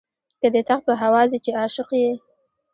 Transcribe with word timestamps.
که 0.41 0.47
دي 0.53 0.61
تخت 0.69 0.83
په 0.87 0.93
هوا 1.01 1.21
ځي 1.31 1.37
چې 1.45 1.51
عاشق 1.59 1.89
یې. 2.01 2.11